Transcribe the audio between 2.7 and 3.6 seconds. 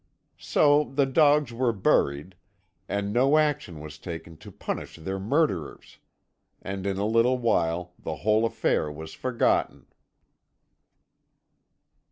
and no